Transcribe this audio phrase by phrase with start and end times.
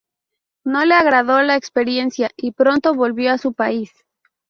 [0.65, 3.91] No le agradó la experiencia, y pronto volvió a su país.